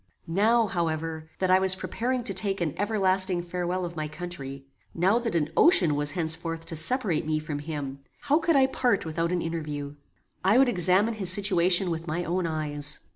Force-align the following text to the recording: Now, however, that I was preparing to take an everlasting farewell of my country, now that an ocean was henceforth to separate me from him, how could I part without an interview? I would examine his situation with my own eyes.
Now, 0.25 0.65
however, 0.65 1.29
that 1.37 1.51
I 1.51 1.59
was 1.59 1.75
preparing 1.75 2.23
to 2.23 2.33
take 2.33 2.59
an 2.59 2.73
everlasting 2.75 3.43
farewell 3.43 3.85
of 3.85 3.95
my 3.95 4.07
country, 4.07 4.65
now 4.95 5.19
that 5.19 5.35
an 5.35 5.49
ocean 5.55 5.93
was 5.95 6.09
henceforth 6.17 6.65
to 6.65 6.75
separate 6.75 7.23
me 7.27 7.37
from 7.37 7.59
him, 7.59 7.99
how 8.21 8.39
could 8.39 8.55
I 8.55 8.65
part 8.65 9.05
without 9.05 9.31
an 9.31 9.43
interview? 9.43 9.93
I 10.43 10.57
would 10.57 10.69
examine 10.69 11.13
his 11.13 11.29
situation 11.31 11.91
with 11.91 12.07
my 12.07 12.23
own 12.23 12.47
eyes. 12.47 13.01